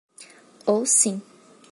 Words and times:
Oh 0.65 0.83
sim. 0.83 1.21